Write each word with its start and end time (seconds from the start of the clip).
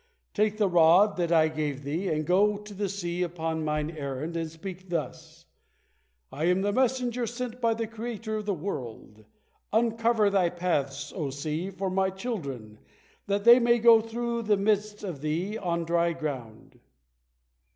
Take 0.33 0.57
the 0.57 0.67
rod 0.67 1.15
that 1.17 1.31
I 1.31 1.47
gave 1.47 1.75
unto 1.75 1.83
thee, 1.85 2.07
and 2.07 2.25
go 2.25 2.57
to 2.57 2.73
the 2.73 2.89
sea 2.89 3.21
upon 3.21 3.63
Mine 3.63 3.91
errand, 3.91 4.35
and 4.35 4.49
speak 4.49 4.89
thus: 4.89 5.45
'I 6.31 6.43
am 6.45 6.61
the 6.63 6.73
messenger 6.73 7.27
sent 7.27 7.61
by 7.61 7.75
the 7.75 7.85
Creator 7.85 8.37
of 8.37 8.47
the 8.47 8.53
world! 8.55 9.25
Uncover 9.71 10.31
thy 10.31 10.49
paths, 10.49 11.13
O 11.15 11.29
sea, 11.29 11.69
for 11.69 11.91
My 11.91 12.09
children, 12.09 12.79
that 13.27 13.43
they 13.43 13.59
may 13.59 13.77
go 13.77 14.01
through 14.01 14.41
the 14.41 14.57
midst 14.57 15.03
of 15.03 15.21
thee 15.21 15.55
on 15.55 15.83
dry 15.85 16.13
ground.'" 16.13 16.79